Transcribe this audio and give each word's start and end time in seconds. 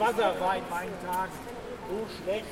Wasser 0.00 0.34
war 0.40 0.56
in 0.56 0.62
meinen 0.70 0.92
Tagen 1.04 1.32
so 1.88 2.06
schlecht. 2.22 2.44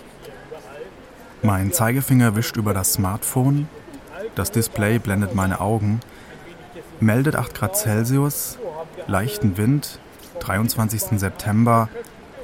Mein 1.42 1.72
Zeigefinger 1.72 2.34
wischt 2.34 2.56
über 2.56 2.74
das 2.74 2.94
Smartphone. 2.94 3.68
Das 4.34 4.50
Display 4.50 4.98
blendet 4.98 5.34
meine 5.34 5.60
Augen. 5.60 6.00
Meldet 6.98 7.36
8 7.36 7.54
Grad 7.54 7.76
Celsius, 7.76 8.58
leichten 9.06 9.56
Wind, 9.56 10.00
23. 10.40 11.18
September, 11.18 11.88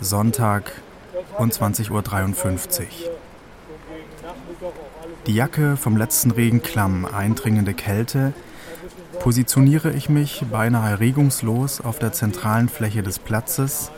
Sonntag 0.01 0.73
und 1.39 1.53
20.53 1.53 1.91
Uhr. 1.91 2.03
Die 5.27 5.35
Jacke 5.35 5.77
vom 5.77 5.97
letzten 5.97 6.31
Regen 6.31 6.63
klamm, 6.63 7.07
eindringende 7.07 7.75
Kälte, 7.75 8.33
positioniere 9.21 9.91
ich 9.93 10.09
mich 10.09 10.45
beinahe 10.51 11.01
regungslos 11.01 11.81
auf 11.81 11.99
der 11.99 12.13
zentralen 12.13 12.69
Fläche 12.69 13.03
des 13.03 13.19
Platzes, 13.19 13.91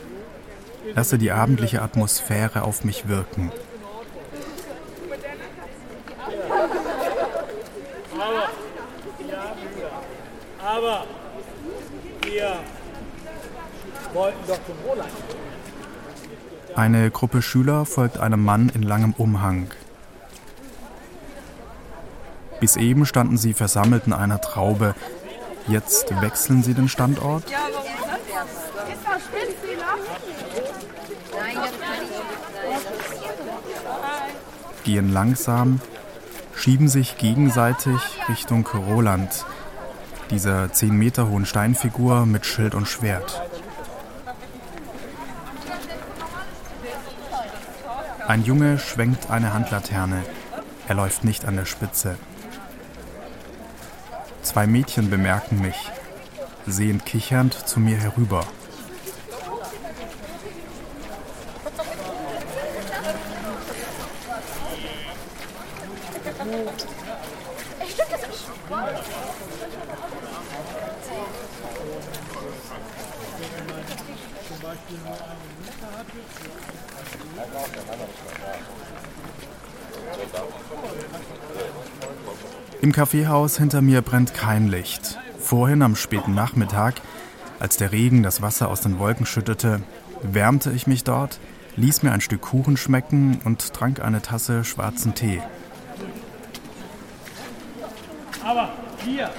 lasse 0.95 1.17
die 1.17 1.31
abendliche 1.31 1.81
Atmosphäre 1.81 2.63
auf 2.63 2.83
mich 2.83 3.07
wirken. 3.07 3.51
Aber 10.65 11.05
wir 12.23 12.55
wollten 14.13 14.47
doch 14.47 14.59
zum 14.65 14.75
Roland. 14.87 15.09
Eine 16.75 17.11
Gruppe 17.11 17.41
Schüler 17.41 17.85
folgt 17.85 18.17
einem 18.17 18.43
Mann 18.43 18.69
in 18.73 18.81
langem 18.81 19.13
Umhang. 19.13 19.71
Bis 22.59 22.77
eben 22.77 23.05
standen 23.05 23.37
sie 23.37 23.53
versammelt 23.53 24.07
in 24.07 24.13
einer 24.13 24.41
Traube. 24.41 24.95
Jetzt 25.67 26.21
wechseln 26.21 26.63
sie 26.63 26.73
den 26.73 26.89
Standort. 26.89 27.43
Gehen 34.83 35.13
langsam, 35.13 35.81
schieben 36.55 36.87
sich 36.87 37.17
gegenseitig 37.17 37.99
Richtung 38.29 38.67
Roland, 38.67 39.45
dieser 40.29 40.71
10 40.71 40.95
Meter 40.95 41.29
hohen 41.29 41.45
Steinfigur 41.45 42.25
mit 42.25 42.45
Schild 42.45 42.75
und 42.75 42.87
Schwert. 42.87 43.41
Ein 48.27 48.43
Junge 48.43 48.79
schwenkt 48.79 49.29
eine 49.29 49.53
Handlaterne. 49.53 50.23
Er 50.87 50.95
läuft 50.95 51.23
nicht 51.23 51.45
an 51.45 51.55
der 51.55 51.65
Spitze. 51.65 52.17
Zwei 54.41 54.67
Mädchen 54.67 55.09
bemerken 55.09 55.61
mich, 55.61 55.91
sehen 56.67 57.03
kichernd 57.03 57.53
zu 57.53 57.79
mir 57.79 57.97
herüber. 57.97 58.45
Im 82.81 82.91
Kaffeehaus 82.91 83.57
hinter 83.57 83.81
mir 83.81 84.01
brennt 84.01 84.33
kein 84.33 84.67
Licht. 84.67 85.17
Vorhin 85.55 85.83
am 85.83 85.95
späten 85.95 86.35
Nachmittag, 86.35 86.95
als 87.61 87.77
der 87.77 87.93
Regen 87.93 88.23
das 88.23 88.41
Wasser 88.41 88.67
aus 88.67 88.81
den 88.81 88.99
Wolken 88.99 89.25
schüttete, 89.25 89.81
wärmte 90.21 90.69
ich 90.73 90.85
mich 90.85 91.05
dort, 91.05 91.39
ließ 91.77 92.03
mir 92.03 92.11
ein 92.11 92.19
Stück 92.19 92.41
Kuchen 92.41 92.75
schmecken 92.75 93.39
und 93.45 93.73
trank 93.73 94.01
eine 94.01 94.21
Tasse 94.21 94.65
schwarzen 94.65 95.15
Tee. 95.15 95.41
Aber 98.43 98.73
hier 99.05 99.29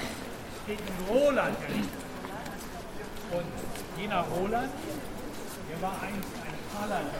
steht 0.63 0.79
ein 0.79 1.15
Roland. 1.15 1.55
Und 3.31 4.01
jener 4.01 4.21
Roland, 4.21 4.71
der 5.69 5.81
war 5.83 5.93
einst 6.01 6.29
ein 6.47 6.79
Parlament. 6.79 7.13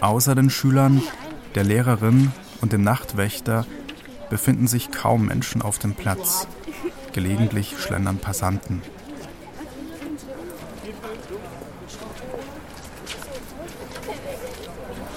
Außer 0.00 0.34
den 0.34 0.50
Schülern, 0.50 1.02
der 1.54 1.64
Lehrerin 1.64 2.32
und 2.60 2.72
dem 2.72 2.82
Nachtwächter 2.82 3.66
befinden 4.30 4.66
sich 4.66 4.90
kaum 4.90 5.26
Menschen 5.26 5.62
auf 5.62 5.78
dem 5.78 5.94
Platz. 5.94 6.46
Gelegentlich 7.12 7.78
schlendern 7.78 8.18
Passanten. 8.18 8.82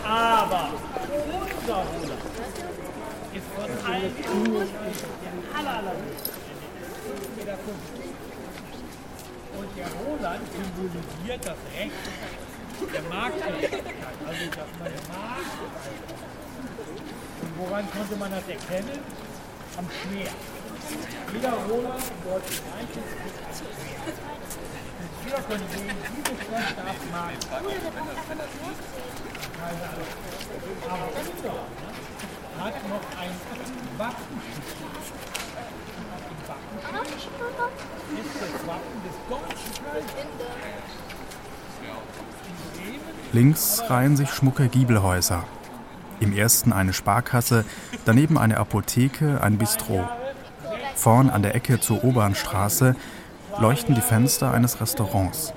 Aber 0.05 0.69
unser 1.07 1.75
Roland 1.75 2.23
ist 3.33 3.45
von 3.55 3.91
allen 3.91 4.13
der 7.49 7.57
Kunst. 7.57 7.93
Und 9.57 9.69
der 9.77 9.87
Roland 10.05 10.41
symbolisiert 10.51 11.45
das 11.45 11.57
Recht 11.75 11.91
der 12.87 13.01
Marktgerechtigkeit, 13.03 14.17
also 14.27 14.45
dass 14.47 14.71
man 14.79 14.91
Markt 15.11 15.59
Und 17.41 17.51
woran 17.57 17.85
konnte 17.91 18.15
man 18.15 18.31
das 18.31 18.47
erkennen? 18.47 18.99
Am 19.77 19.87
Schwert. 19.89 20.35
Jeder 21.33 21.53
Roland 21.69 22.03
im 22.03 22.19
deutschen 22.29 22.63
Reich 22.71 22.89
ist 22.89 23.11
ein 23.15 23.33
Schwert. 23.53 24.17
Und 24.99 25.11
wir 25.25 25.39
können 25.43 25.67
sehen, 25.69 25.97
dieses 26.15 26.37
Schwert 26.45 26.77
darf 26.77 26.99
Markt. 27.11 27.41
Keine 29.59 29.83
Ahnung. 29.89 30.09
Aber 30.89 31.07
unser 31.19 31.53
ne, 31.53 31.59
hat 32.59 32.75
noch 32.89 33.05
ein 33.19 33.33
Wappenschiff 33.97 34.69
ist 38.19 38.41
das 38.41 38.67
Wappen 38.67 39.03
des 39.05 39.15
deutschen 39.29 39.73
Kaisers. 39.85 40.78
Links 43.31 43.83
reihen 43.87 44.17
sich 44.17 44.31
schmucke 44.31 44.69
Giebelhäuser. 44.69 45.43
Im 46.19 46.33
ersten 46.33 46.73
eine 46.73 46.93
Sparkasse, 46.93 47.63
daneben 48.05 48.37
eine 48.37 48.57
Apotheke, 48.57 49.41
ein 49.43 49.57
Bistro. 49.59 50.09
Vorn 50.95 51.29
an 51.29 51.43
der 51.43 51.53
Ecke 51.55 51.79
zur 51.79 52.03
Obernstraße 52.03 52.95
leuchten 53.59 53.93
die 53.95 54.01
Fenster 54.01 54.51
eines 54.51 54.81
Restaurants. 54.81 55.53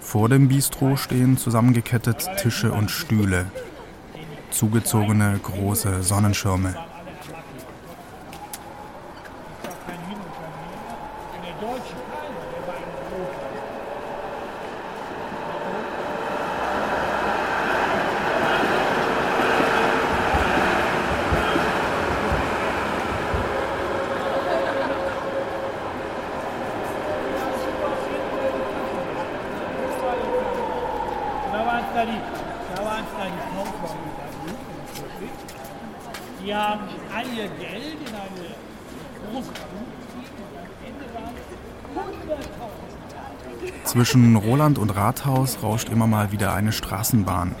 Vor 0.00 0.28
dem 0.28 0.48
Bistro 0.48 0.96
stehen 0.96 1.36
zusammengekettet 1.36 2.28
Tische 2.38 2.72
und 2.72 2.90
Stühle, 2.90 3.46
zugezogene 4.50 5.38
große 5.42 6.02
Sonnenschirme. 6.04 6.74
kein 9.86 10.00
Hin 10.06 10.16
und 10.16 10.32
kein 10.38 10.52
Her. 10.64 10.96
Und 11.34 11.44
der 11.44 11.54
deutsche 11.68 11.96
Kaiser, 12.08 12.44
der 12.52 12.66
war 12.66 12.74
ein 12.74 12.94
Roter. 13.12 13.48
Da 31.52 31.66
waren 31.66 31.80
es 31.80 31.94
da 31.94 32.04
die, 32.04 32.20
da 32.74 32.84
waren 32.84 33.04
es 33.04 33.12
da 33.16 33.24
die 33.24 33.42
Kaufleute 33.56 34.10
da 34.16 34.26
drüben. 34.38 34.68
Die 36.48 36.54
haben 36.54 36.88
all 37.14 37.26
ihr 37.26 37.46
Geld 37.60 37.98
in 38.00 38.14
eine 38.14 38.48
große 39.30 39.50
Buch 39.50 39.84
gegeben 40.00 40.32
und 40.48 40.56
am 40.56 40.64
Ende 40.82 41.04
waren 41.12 41.34
es 41.36 41.46
100.000. 43.82 43.84
Zwischen 43.84 44.34
Roland 44.34 44.78
und 44.78 44.96
Rathaus 44.96 45.62
rauscht 45.62 45.90
immer 45.90 46.06
mal 46.06 46.32
wieder 46.32 46.54
eine 46.54 46.72
Straßenbahn. 46.72 47.54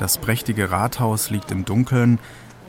Das 0.00 0.16
prächtige 0.16 0.70
Rathaus 0.70 1.28
liegt 1.28 1.50
im 1.50 1.66
Dunkeln, 1.66 2.20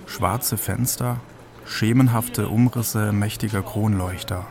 schwarze 0.05 0.57
Fenster, 0.57 1.21
schemenhafte 1.65 2.49
Umrisse 2.49 3.13
mächtiger 3.13 3.61
Kronleuchter. 3.61 4.45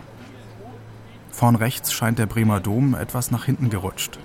Vorn 1.31 1.57
rechts 1.57 1.93
scheint 1.93 2.19
der 2.19 2.25
Bremer 2.25 2.59
Dom 2.59 2.95
etwas 2.95 3.31
nach 3.31 3.45
hinten 3.45 3.69
gerutscht. 3.69 4.19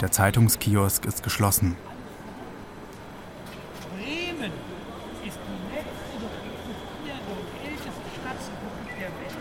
Der 0.00 0.10
Zeitungskiosk 0.10 1.04
ist 1.04 1.22
geschlossen. 1.22 1.76
Bremen 3.94 4.52
ist 5.26 5.38
die 5.44 5.74
letzte 5.74 6.24
noch 6.24 6.32
existierende 6.48 7.30
und 7.30 7.46
älteste 7.62 8.08
Stadtrepublik 8.22 8.96
der 8.98 9.08
Welt. 9.08 9.36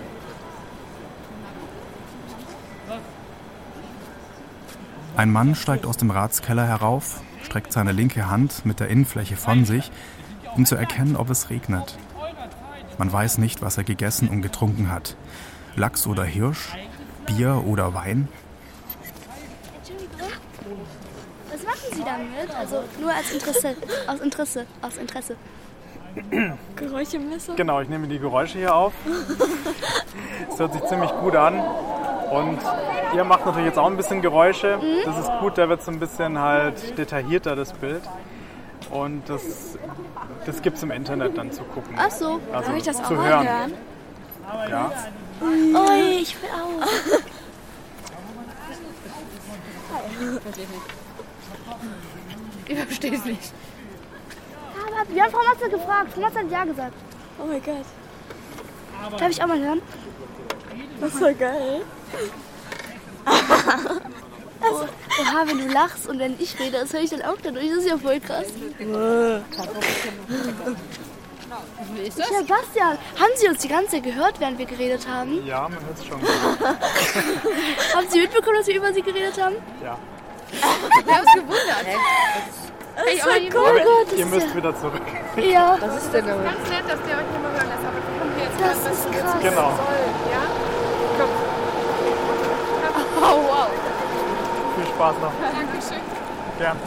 Ein 5.15 5.31
Mann 5.31 5.55
steigt 5.55 5.85
aus 5.85 5.95
dem 5.95 6.11
Ratskeller 6.11 6.67
herauf, 6.67 7.21
streckt 7.57 7.73
seine 7.73 7.91
linke 7.91 8.29
Hand 8.29 8.67
mit 8.67 8.79
der 8.79 8.87
Innenfläche 8.89 9.35
von 9.35 9.65
sich, 9.65 9.89
um 10.55 10.67
zu 10.67 10.75
erkennen, 10.75 11.15
ob 11.15 11.31
es 11.31 11.49
regnet. 11.49 11.97
Man 12.99 13.11
weiß 13.11 13.39
nicht, 13.39 13.63
was 13.63 13.79
er 13.79 13.83
gegessen 13.83 14.29
und 14.29 14.43
getrunken 14.43 14.91
hat. 14.91 15.15
Lachs 15.75 16.05
oder 16.05 16.23
Hirsch, 16.23 16.77
Bier 17.25 17.63
oder 17.65 17.95
Wein. 17.95 18.27
Was 21.51 21.63
machen 21.63 21.95
Sie 21.95 22.03
damit? 22.03 22.55
Also 22.55 22.83
nur 23.01 23.11
als 23.11 23.31
Interesse, 23.31 23.75
aus 24.05 24.19
Interesse, 24.19 24.65
aus 24.83 24.97
Interesse. 24.97 25.35
Geräuschemesser? 26.75 27.55
Genau, 27.55 27.81
ich 27.81 27.89
nehme 27.89 28.07
die 28.07 28.19
Geräusche 28.19 28.59
hier 28.59 28.75
auf. 28.75 28.93
Es 30.47 30.59
hört 30.59 30.73
sich 30.73 30.83
ziemlich 30.83 31.09
gut 31.21 31.35
an. 31.35 31.59
Und 32.31 32.59
ihr 33.15 33.23
macht 33.23 33.45
natürlich 33.45 33.67
jetzt 33.67 33.77
auch 33.79 33.87
ein 33.87 33.97
bisschen 33.97 34.21
Geräusche. 34.21 34.79
Das 35.05 35.19
ist 35.19 35.31
gut, 35.39 35.57
da 35.57 35.69
wird 35.69 35.81
es 35.81 35.87
ein 35.87 35.99
bisschen 35.99 36.39
halt 36.39 36.97
detaillierter, 36.97 37.55
das 37.55 37.73
Bild. 37.73 38.01
Und 38.91 39.27
das, 39.29 39.77
das 40.45 40.61
gibt 40.61 40.77
es 40.77 40.83
im 40.83 40.91
Internet 40.91 41.37
dann 41.37 41.51
zu 41.51 41.63
gucken. 41.63 41.95
Ach 41.97 42.11
so. 42.11 42.39
Also 42.53 42.67
Darf 42.69 42.77
ich 42.77 42.83
das 42.83 42.99
auch 43.01 43.07
zu 43.07 43.13
mal 43.13 43.29
hören. 43.29 43.47
hören? 43.47 43.73
Ja. 44.69 44.91
Ui, 45.41 46.21
ich 46.21 46.41
will 46.41 46.49
auch. 46.51 46.87
Ich 52.67 52.77
verstehe 52.77 53.15
es 53.15 53.25
nicht. 53.25 53.53
Aber 54.75 55.09
wir 55.13 55.23
haben 55.23 55.31
Frau 55.31 55.43
Matze 55.43 55.69
gefragt. 55.69 56.11
Frau 56.13 56.21
Matze 56.21 56.39
hat 56.39 56.51
ja 56.51 56.63
gesagt. 56.65 56.93
Oh 57.39 57.45
mein 57.45 57.61
Gott. 57.63 57.85
Darf 59.19 59.29
ich 59.29 59.41
auch 59.41 59.47
mal 59.47 59.59
hören? 59.59 59.81
Das 60.99 61.13
ist 61.13 61.19
so 61.19 61.25
geil. 61.37 61.81
Oha, 65.19 65.43
wenn 65.45 65.57
du 65.59 65.67
lachst 65.73 66.07
und 66.07 66.19
wenn 66.19 66.35
ich 66.39 66.59
rede, 66.59 66.79
das 66.79 66.93
höre 66.93 67.01
ich 67.01 67.09
dann 67.09 67.21
auch 67.23 67.37
dadurch. 67.41 67.69
Das 67.69 67.77
ist 67.79 67.87
ja 67.89 67.97
voll 67.97 68.19
krass. 68.19 68.45
Wie 71.93 72.01
ist 72.07 72.17
Ja, 72.19 72.25
Bastian, 72.47 72.97
haben 73.19 73.31
Sie 73.35 73.47
uns 73.47 73.59
die 73.59 73.67
ganze 73.67 73.91
Zeit 73.91 74.03
gehört, 74.03 74.39
während 74.39 74.57
wir 74.59 74.65
geredet 74.65 75.07
haben? 75.07 75.45
Ja, 75.45 75.61
man 75.69 75.79
hört 75.85 75.97
es 75.97 76.05
schon. 76.05 76.21
Haben 77.95 78.07
Sie 78.09 78.19
mitbekommen, 78.19 78.57
dass 78.57 78.67
wir 78.67 78.75
über 78.75 78.93
Sie 78.93 79.01
geredet 79.01 79.41
haben? 79.41 79.55
Ja. 79.83 79.97
Wir 81.05 81.15
haben 81.15 81.25
es 81.27 81.33
gewundert. 81.33 81.85
Hey, 82.95 83.21
aber 83.21 83.39
die 83.39 83.49
Oh 83.49 83.61
Gott, 83.61 84.07
das 84.07 84.13
Ihr 84.19 84.25
ist 84.25 84.31
müsst 84.33 84.55
wieder 84.55 84.75
zurück. 84.79 85.01
ja... 85.37 85.43
Ja, 85.43 85.77
Was 85.79 86.03
ist 86.03 86.13
denn 86.13 86.25
damit? 86.27 86.45
Ganz 86.45 86.69
nett, 86.69 86.83
dass 86.89 86.99
der 87.07 87.17
euch 87.17 87.29
nochmal 87.33 87.51
hören 87.53 87.69
lässt, 87.69 87.85
aber 87.85 87.95
wir 87.95 88.01
kommen 88.19 88.33
hier 88.35 88.45
jetzt 88.45 88.59
Das 88.59 88.91
ist 88.91 89.05
krass. 89.11 89.35
Genau. 89.41 89.69
sollen, 89.69 90.13
ja? 90.31 90.36
Oh, 93.29 93.41
wow. 93.49 93.69
Viel 94.75 94.85
Spaß 94.85 95.15
noch. 95.21 95.33
Dankeschön. 95.41 96.01
Gern. 96.57 96.77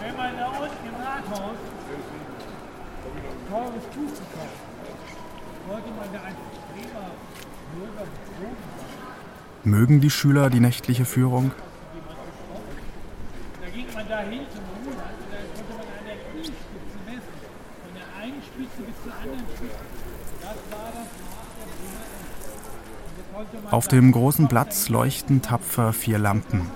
Wenn 0.00 0.16
man 0.16 0.36
da 0.36 0.46
unten 0.46 0.86
im 0.86 0.94
Rathaus 0.94 1.58
teures 3.48 3.84
Tuch 3.94 4.12
gekauft 4.12 4.68
wollte 5.68 5.90
man 5.90 6.08
da 6.12 6.20
als 6.24 6.36
Bremer 6.72 7.10
Bürger. 7.74 8.06
Mögen 9.64 10.00
die 10.00 10.10
Schüler 10.10 10.48
die 10.50 10.60
nächtliche 10.60 11.04
Führung? 11.04 11.52
Da 13.60 13.68
ging 13.68 13.86
man 13.92 14.08
da 14.08 14.20
hin 14.20 14.46
zum 14.48 14.64
Ruder 14.80 15.04
und 15.12 15.28
da 15.30 15.38
konnte 15.54 15.72
man 15.76 15.86
an 15.98 16.04
der 16.08 16.16
Kniespitze 16.32 16.98
messen. 17.04 17.36
Von 17.84 17.92
der 17.92 18.08
einen 18.22 18.40
Spitze 18.42 18.80
bis 18.80 18.96
zur 19.04 19.12
anderen 19.12 19.44
Spitze. 19.52 19.84
Das 20.40 20.58
war 20.72 20.88
das 20.88 21.08
Maß 21.20 21.48
der 21.58 21.68
Bremer 21.68 22.04
Ende. 22.08 22.32
Und 22.32 22.46
das 22.48 22.64
konnte 22.64 23.12
man 23.12 23.17
Auf 23.70 23.88
dem 23.88 24.12
großen 24.12 24.48
Platz 24.48 24.88
leuchten 24.88 25.42
tapfer 25.42 25.92
vier 25.92 26.18
Lampen. 26.18 26.70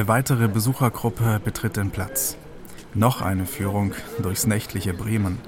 Eine 0.00 0.08
weitere 0.08 0.48
Besuchergruppe 0.48 1.42
betritt 1.44 1.76
den 1.76 1.90
Platz. 1.90 2.38
Noch 2.94 3.20
eine 3.20 3.44
Führung 3.44 3.92
durchs 4.22 4.46
nächtliche 4.46 4.94
Bremen. 4.94 5.38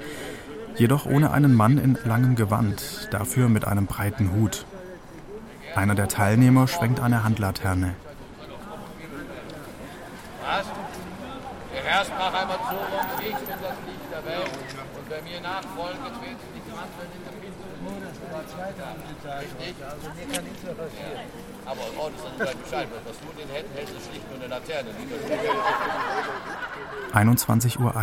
Jedoch 0.76 1.06
ohne 1.06 1.30
einen 1.30 1.54
Mann 1.54 1.78
in 1.78 1.96
langem 2.04 2.34
Gewand, 2.36 3.08
dafür 3.12 3.48
mit 3.48 3.66
einem 3.66 3.86
breiten 3.86 4.30
Hut. 4.34 4.66
Einer 5.74 5.94
der 5.94 6.08
Teilnehmer 6.08 6.68
schwenkt 6.68 7.00
eine 7.00 7.24
Handlaterne. 7.24 7.94
Was? 10.44 10.66
Der 11.74 11.84
Herr 11.84 12.04
sprach 12.04 12.34
einmal 12.34 12.58
zu 12.58 12.76
uns, 12.76 13.20
ich 13.20 13.34
bin 13.34 13.46
das 13.48 13.78
Licht 13.86 14.12
der 14.12 14.24
Welt. 14.26 14.50
Und 14.98 15.08
wer 15.08 15.22
mir 15.22 15.40
nachfolgt, 15.40 16.04
wird 16.20 16.54
nicht 16.54 16.68
wandeln 16.68 17.08
in 17.14 17.24
der. 17.24 17.51
Das 18.00 18.16
war 18.32 18.46
zweiter 18.46 18.94
Richtig? 19.40 19.74
Also 19.84 20.08
mir 20.16 20.26
kann 20.34 20.44
nichts 20.44 20.62
mehr 20.62 20.74
passieren. 20.74 21.20
Aber 21.64 21.80
oh, 21.98 22.10
das 22.10 22.24
ist 22.24 22.36
gleich 22.38 22.56
Bescheid. 22.56 22.88
Was 23.04 23.18
du 23.18 23.26
den 23.38 23.48
Händen 23.48 23.72
hältst, 23.74 23.94
ist 23.94 24.12
Licht 24.12 24.28
nur 24.30 24.38
eine 24.38 24.48
Laterne. 24.48 24.90
Nicht 24.98 25.12
das 25.12 25.20
21.01 27.14 27.80
Uhr. 27.80 27.96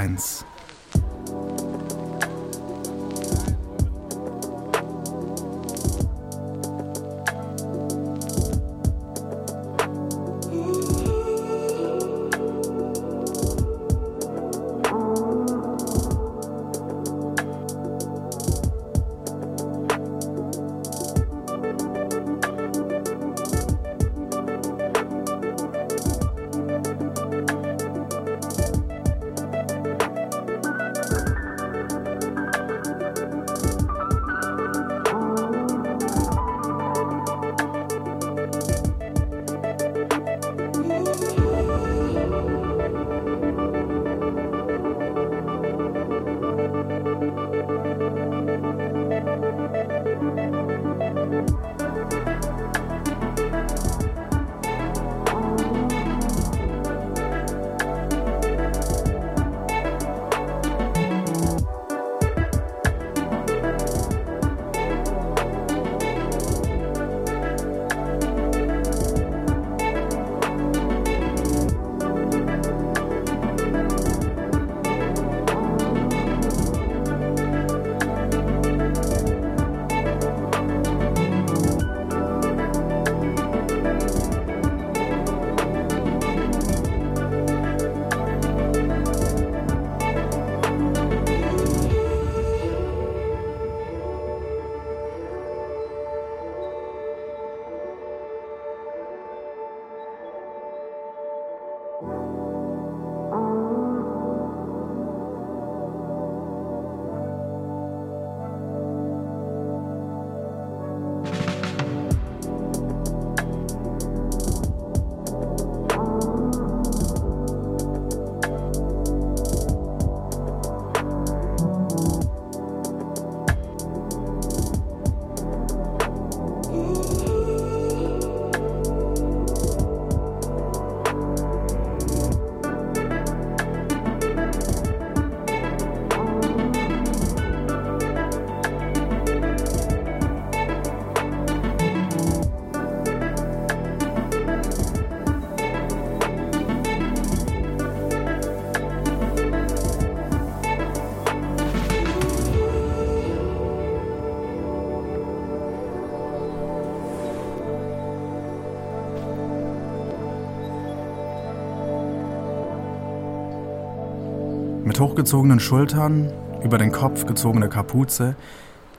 Mit 165.00 165.12
hochgezogenen 165.12 165.62
Schultern, 165.62 166.30
über 166.62 166.78
den 166.78 166.92
Kopf 166.92 167.26
gezogene 167.26 167.70
Kapuze, 167.70 168.36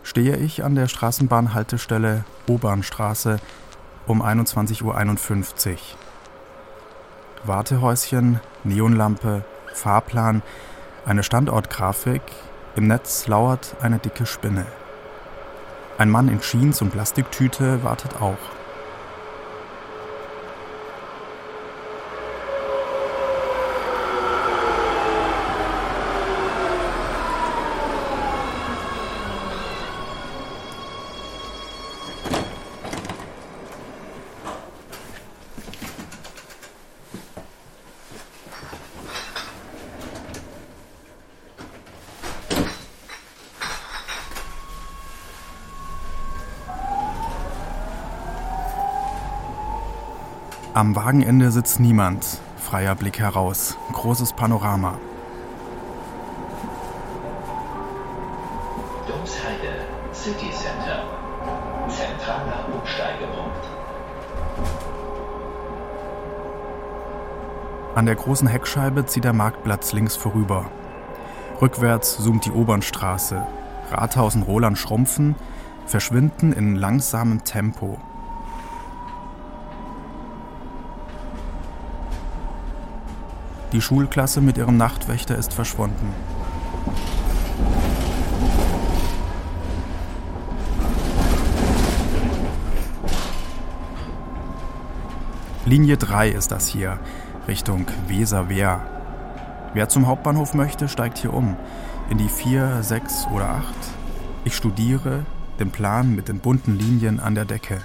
stehe 0.03 0.39
ich 0.39 0.65
an 0.65 0.75
der 0.75 0.89
Straßenbahnhaltestelle 0.89 2.25
Obernstraße 2.49 3.39
um 4.07 4.23
21.51 4.23 4.83
Uhr. 4.83 5.77
Wartehäuschen, 7.45 8.41
Neonlampe, 8.65 9.45
Fahrplan, 9.75 10.41
eine 11.05 11.23
Standortgrafik, 11.23 12.23
im 12.77 12.87
Netz 12.87 13.27
lauert 13.27 13.77
eine 13.83 13.99
dicke 13.99 14.25
Spinne. 14.25 14.65
Ein 15.99 16.09
Mann 16.09 16.29
in 16.29 16.41
Jeans 16.41 16.81
und 16.81 16.93
Plastiktüte 16.93 17.85
wartet 17.85 18.23
auch. 18.23 18.39
Am 50.81 50.97
Wagenende 50.97 51.51
sitzt 51.51 51.79
niemand. 51.79 52.41
Freier 52.57 52.95
Blick 52.95 53.19
heraus. 53.19 53.77
Großes 53.93 54.33
Panorama. 54.33 54.99
Domsheide 59.07 59.75
City 60.15 60.51
Center. 60.51 61.05
Zentraler 61.87 62.65
Umsteigepunkt. 62.73 63.69
An 67.95 68.07
der 68.07 68.15
großen 68.15 68.49
Heckscheibe 68.49 69.05
zieht 69.05 69.25
der 69.25 69.35
Marktplatz 69.35 69.93
links 69.93 70.17
vorüber. 70.17 70.65
Rückwärts 71.61 72.17
zoomt 72.25 72.47
die 72.47 72.53
Obernstraße. 72.53 73.47
Rathaus 73.91 74.35
und 74.35 74.45
Roland 74.45 74.79
schrumpfen, 74.79 75.35
verschwinden 75.85 76.55
in 76.55 76.75
langsamem 76.75 77.45
Tempo. 77.45 77.99
Die 83.73 83.81
Schulklasse 83.81 84.41
mit 84.41 84.59
ihrem 84.59 84.77
Nachtwächter 84.77 85.37
ist 85.37 85.55
verschwunden. 85.55 86.13
Linie 95.65 95.97
3 95.97 96.31
ist 96.31 96.51
das 96.51 96.67
hier, 96.67 96.99
Richtung 97.47 97.87
Weser-Wehr. 98.09 98.81
Wer 99.73 99.89
zum 99.89 100.09
Hauptbahnhof 100.09 100.55
möchte, 100.55 100.89
steigt 100.89 101.19
hier 101.19 101.33
um. 101.33 101.55
In 102.09 102.19
die 102.19 102.29
4, 102.29 102.83
6 102.83 103.29
oder 103.33 103.51
8. 103.51 103.65
Ich 104.43 104.57
studiere 104.57 105.25
den 105.61 105.71
Plan 105.71 106.13
mit 106.17 106.27
den 106.27 106.41
bunten 106.41 106.77
Linien 106.77 107.21
an 107.21 107.37
der 107.37 107.45
Decke. 107.45 107.83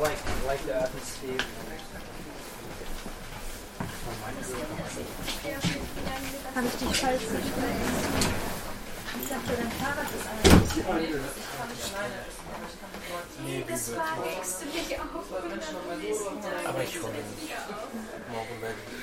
Like 0.00 0.18
I 0.26 0.46
like 0.46 0.62
the 0.64 0.76
atmosphere. 0.76 1.44
Habe 6.54 6.66
ich 6.66 6.74
dich 6.74 6.96
falsch 7.00 7.22
verstanden? 7.22 7.90
Ich 9.22 9.28
dachte, 9.28 9.52
dein 9.56 9.72
Fahrrad 9.72 10.08
ist 10.16 10.26
eigentlich. 10.26 11.14
Das 13.68 13.88
fragst 13.90 14.62
du 14.62 14.66
dich 14.66 14.90
auch. 14.98 15.24
Aber 16.68 16.82
ich 16.82 17.02
hole 17.02 17.12
nicht. 17.12 17.54
Morgen 18.32 18.56
werde 18.62 18.80
ich. 18.86 18.98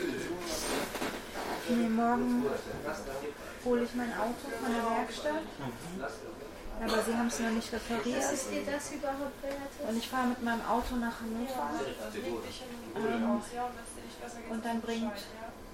Nee, 1.69 1.89
morgen 1.89 2.45
hole 3.65 3.83
ich 3.83 3.95
mein 3.95 4.13
Auto 4.13 4.49
von 4.61 4.71
der 4.73 4.83
Werkstatt. 4.83 5.43
Aber 6.79 7.01
sie 7.03 7.15
haben 7.15 7.27
es 7.27 7.39
noch 7.39 7.49
nicht 7.49 7.73
repariert. 7.73 8.17
Was 8.17 8.33
ist 8.33 8.51
dir 8.51 8.63
das 8.65 8.91
überhaupt 8.91 9.41
wert? 9.43 9.89
Und 9.89 9.97
ich 9.97 10.07
fahre 10.07 10.27
mit 10.27 10.43
meinem 10.43 10.65
Auto 10.65 10.95
nach 10.95 11.19
Hannover. 11.21 11.69
Ähm, 12.95 13.41
und 14.49 14.65
dann 14.65 14.81
bringt 14.81 15.13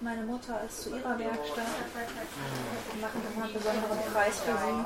meine 0.02 0.24
Mutter 0.24 0.62
es 0.66 0.82
zu 0.84 0.90
ihrer 0.90 1.18
Werkstatt. 1.18 1.66
Wir 2.94 3.02
machen 3.02 3.22
nochmal 3.24 3.46
einen 3.46 3.54
besonderen 3.54 4.14
Preis 4.14 4.40
für 4.40 4.58
sie. 4.58 4.84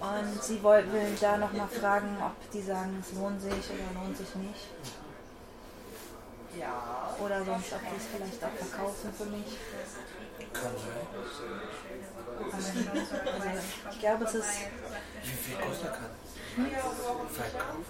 Und 0.00 0.42
sie 0.42 0.62
will 0.62 1.16
da 1.20 1.36
nochmal 1.38 1.68
fragen, 1.68 2.16
ob 2.20 2.50
die 2.50 2.62
sagen, 2.62 2.98
es 3.00 3.12
lohnt 3.16 3.40
sich 3.40 3.70
oder 3.70 4.00
lohnt 4.00 4.16
sich 4.16 4.34
nicht. 4.36 4.66
Oder 7.24 7.44
sonst, 7.44 7.72
ob 7.72 7.80
die 7.80 7.96
es 7.96 8.06
vielleicht 8.14 8.44
auch 8.44 8.66
verkaufen 8.66 9.12
für 9.16 9.24
mich. 9.26 9.58
Also, 10.54 10.86
ich 13.90 14.00
glaube, 14.00 14.24
es 14.24 14.34
ist 14.34 14.48
Wie 15.22 15.28
viel 15.30 15.56
kostet 15.56 15.92
kann? 15.92 16.10
Verkauf. 17.30 17.86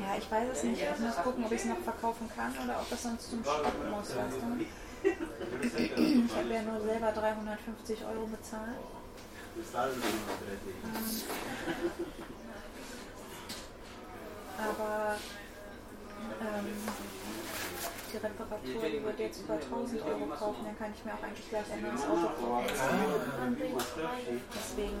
Ja, 0.00 0.16
ich 0.18 0.30
weiß 0.30 0.48
es 0.52 0.62
nicht. 0.64 0.82
Ich 0.82 0.98
muss 1.00 1.16
gucken, 1.16 1.44
ob 1.44 1.52
ich 1.52 1.60
es 1.60 1.66
noch 1.66 1.78
verkaufen 1.78 2.30
kann 2.34 2.52
oder 2.64 2.80
ob 2.80 2.92
es 2.92 3.02
sonst 3.02 3.30
zum 3.30 3.42
Schrott 3.42 3.90
muss, 3.90 4.16
weißt 4.16 4.36
du? 4.42 4.64
Ich 5.02 6.36
habe 6.36 6.48
ja 6.52 6.62
nur 6.62 6.80
selber 6.82 7.12
350 7.12 8.04
Euro 8.04 8.26
bezahlt. 8.26 8.76
Ähm, 9.56 10.02
aber 14.58 15.16
ähm, 16.40 16.66
die 18.12 18.16
Reparatur, 18.16 18.82
die 18.90 19.04
wird 19.04 19.18
jetzt 19.18 19.42
über 19.42 19.54
1000 19.54 20.02
Euro 20.02 20.26
kaufen, 20.26 20.64
dann 20.64 20.78
kann 20.78 20.92
ich 20.94 21.04
mir 21.04 21.14
auch 21.14 21.22
eigentlich 21.22 21.48
gleich 21.48 21.70
ein 21.72 21.82
neues 21.82 22.02
Auto 22.02 22.28
kaufen. 22.34 22.66
Deswegen 24.54 25.00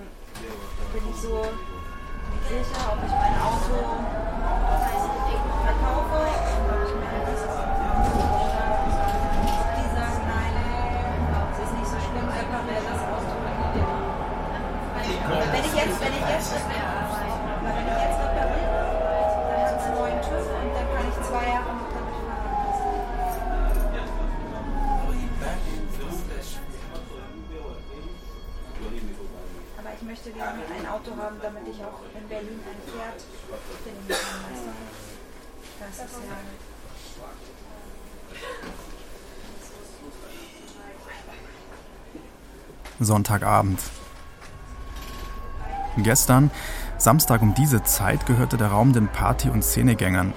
bin 0.92 1.02
ich 1.10 1.16
so 1.16 1.42
nicht 1.42 2.46
sicher, 2.48 2.92
ob 2.92 2.98
ich 3.04 3.14
mein 3.14 3.36
Auto 3.40 4.89
Auto 31.00 31.16
haben, 31.16 31.36
damit 31.42 31.62
ich 31.68 31.82
auch 31.82 32.00
in 32.14 32.28
Berlin 32.28 32.60
ein 32.68 32.76
Pferd 32.90 33.22
finden 33.84 34.08
kann. 34.08 34.18
du? 34.52 34.70
Das 35.80 35.94
ist 36.06 36.16
ja. 42.98 43.04
Sonntagabend. 43.04 43.80
Gestern, 45.96 46.50
Samstag 46.98 47.40
um 47.40 47.54
diese 47.54 47.82
Zeit, 47.82 48.26
gehörte 48.26 48.58
der 48.58 48.68
Raum 48.68 48.92
den 48.92 49.08
Party- 49.08 49.48
und 49.48 49.64
Szenegängern. 49.64 50.34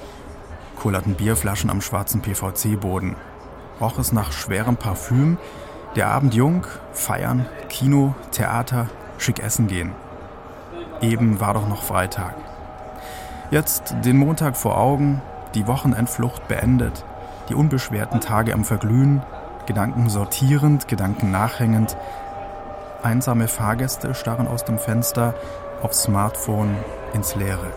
Kullerten 0.77 1.15
Bierflaschen 1.15 1.69
am 1.69 1.81
schwarzen 1.81 2.21
PVC-Boden. 2.21 3.17
Roch 3.81 3.99
es 3.99 4.13
nach 4.13 4.31
schwerem 4.31 4.77
Parfüm. 4.77 5.37
Der 5.97 6.07
Abend 6.07 6.33
jung, 6.33 6.65
feiern, 6.93 7.45
Kino, 7.67 8.15
Theater, 8.31 8.87
schick 9.17 9.39
essen 9.39 9.67
gehen. 9.67 9.93
Eben 11.03 11.41
war 11.41 11.53
doch 11.53 11.67
noch 11.67 11.83
Freitag. 11.83 12.33
Jetzt 13.51 13.93
den 14.05 14.15
Montag 14.15 14.55
vor 14.55 14.77
Augen, 14.77 15.21
die 15.53 15.67
Wochenendflucht 15.67 16.47
beendet, 16.47 17.03
die 17.49 17.55
unbeschwerten 17.55 18.21
Tage 18.21 18.53
am 18.53 18.63
Verglühen, 18.63 19.21
Gedanken 19.65 20.09
sortierend, 20.09 20.87
Gedanken 20.87 21.29
nachhängend, 21.29 21.97
Einsame 23.03 23.49
Fahrgäste 23.49 24.15
starren 24.15 24.47
aus 24.47 24.63
dem 24.63 24.79
Fenster 24.79 25.33
aufs 25.81 26.03
Smartphone 26.03 26.77
ins 27.13 27.35
Leere. 27.35 27.73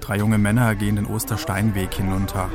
Drei 0.00 0.16
junge 0.16 0.38
Männer 0.38 0.74
gehen 0.76 0.96
den 0.96 1.06
Ostersteinweg 1.06 1.94
hinunter. 1.94 2.48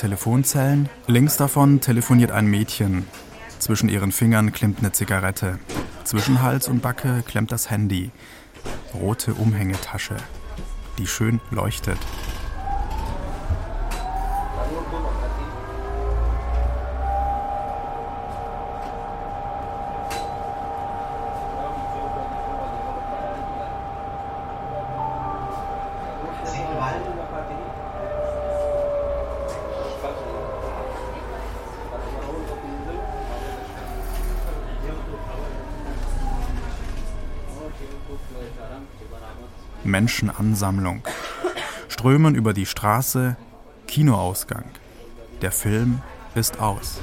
Telefonzellen. 0.00 0.88
Links 1.08 1.36
davon 1.36 1.82
telefoniert 1.82 2.30
ein 2.30 2.46
Mädchen. 2.46 3.06
Zwischen 3.58 3.90
ihren 3.90 4.12
Fingern 4.12 4.50
klemmt 4.50 4.78
eine 4.78 4.92
Zigarette. 4.92 5.58
Zwischen 6.04 6.40
Hals 6.40 6.68
und 6.68 6.80
Backe 6.80 7.22
klemmt 7.26 7.52
das 7.52 7.70
Handy. 7.70 8.10
Rote 8.94 9.34
Umhängetasche, 9.34 10.16
die 10.96 11.06
schön 11.06 11.38
leuchtet. 11.50 11.98
Menschenansammlung. 40.00 41.02
Strömen 41.88 42.34
über 42.34 42.54
die 42.54 42.64
Straße, 42.64 43.36
Kinoausgang. 43.86 44.64
Der 45.42 45.52
Film 45.52 46.00
ist 46.34 46.58
aus. 46.58 47.02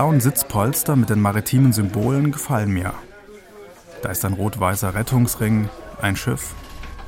Blauen 0.00 0.18
Sitzpolster 0.18 0.96
mit 0.96 1.10
den 1.10 1.20
maritimen 1.20 1.74
Symbolen 1.74 2.32
gefallen 2.32 2.70
mir. 2.70 2.94
Da 4.02 4.08
ist 4.08 4.24
ein 4.24 4.32
rot-weißer 4.32 4.94
Rettungsring, 4.94 5.68
ein 6.00 6.16
Schiff, 6.16 6.54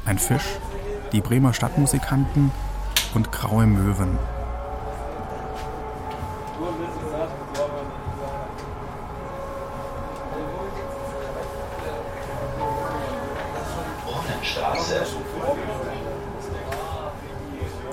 ein 0.05 0.19
Fisch, 0.19 0.59
die 1.11 1.23
Bremer 1.23 1.55
Stadtmusikanten 1.55 2.51
und 3.15 3.33
graue 3.33 3.65
Möwen. 3.65 4.19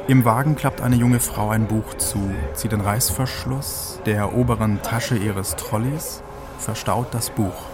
Im 0.10 0.26
Wagen 0.26 0.56
klappt 0.56 0.82
eine 0.82 0.96
junge 0.96 1.20
Frau 1.20 1.50
ein 1.50 1.68
Buch 1.68 1.94
zu, 1.94 2.32
zieht 2.56 2.72
den 2.72 2.82
Reißverschluss 2.82 4.00
der 4.08 4.34
oberen 4.34 4.82
Tasche 4.82 5.16
ihres 5.16 5.56
Trolleys, 5.56 6.24
verstaut 6.58 7.14
das 7.14 7.30
Buch. 7.30 7.68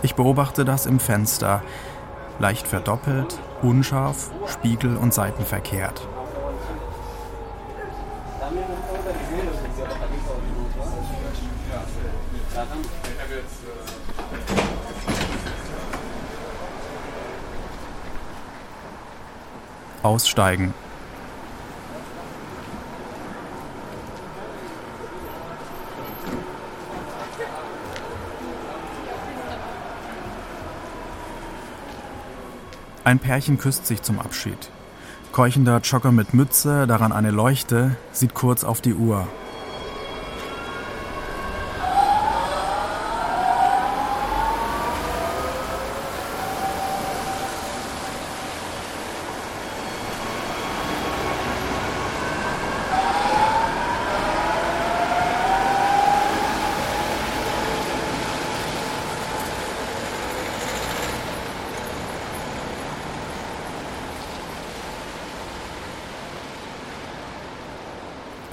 Ich 0.00 0.14
beobachte 0.14 0.64
das 0.64 0.86
im 0.86 1.00
Fenster, 1.00 1.64
leicht 2.38 2.68
verdoppelt, 2.68 3.40
unscharf, 3.60 4.30
Spiegel 4.46 4.96
und 4.96 5.12
Seiten 5.12 5.44
verkehrt. 5.44 6.06
Aussteigen. 20.04 20.72
Ein 33.04 33.18
Pärchen 33.18 33.58
küsst 33.58 33.86
sich 33.86 34.00
zum 34.00 34.18
Abschied. 34.18 34.70
Keuchender 35.30 35.80
Jogger 35.80 36.10
mit 36.10 36.32
Mütze, 36.32 36.86
daran 36.86 37.12
eine 37.12 37.32
Leuchte, 37.32 37.96
sieht 38.12 38.32
kurz 38.32 38.64
auf 38.64 38.80
die 38.80 38.94
Uhr. 38.94 39.28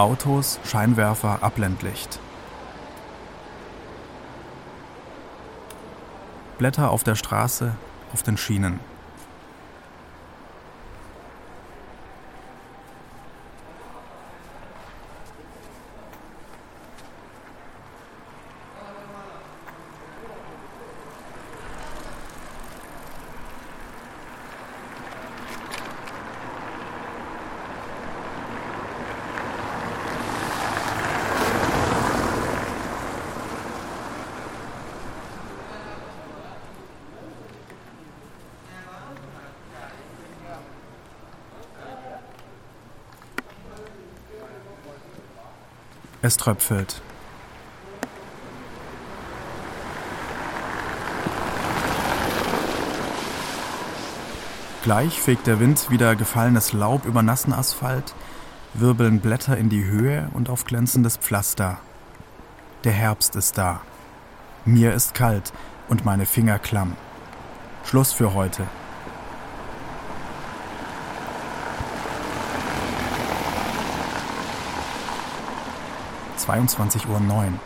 Autos, 0.02 0.60
Scheinwerfer, 0.66 1.44
Abblendlicht. 1.44 2.18
Blätter 6.58 6.90
auf 6.90 7.04
der 7.04 7.14
Straße, 7.14 7.76
auf 8.12 8.24
den 8.24 8.36
Schienen. 8.36 8.80
Es 46.24 46.38
tröpfelt. 46.38 47.02
Gleich 54.84 55.20
fegt 55.20 55.48
der 55.48 55.60
Wind 55.60 55.90
wieder 55.90 56.16
gefallenes 56.16 56.74
Laub 56.74 57.06
über 57.06 57.22
nassen 57.22 57.54
Asphalt, 57.54 58.16
wirbeln 58.74 59.20
Blätter 59.20 59.58
in 59.58 59.70
die 59.70 59.86
Höhe 59.86 60.30
und 60.34 60.50
auf 60.50 60.66
glänzendes 60.66 61.18
Pflaster. 61.18 61.80
Der 62.84 62.92
Herbst 62.92 63.36
ist 63.36 63.58
da. 63.58 63.82
Mir 64.66 64.94
ist 64.94 65.14
kalt 65.14 65.54
und 65.88 66.06
meine 66.06 66.26
Finger 66.26 66.60
klamm. 66.60 66.96
Schluss 67.84 68.12
für 68.14 68.34
heute. 68.34 68.68
Zweiundzwanzig 76.42 77.08
Uhr 77.08 77.20
neun. 77.20 77.60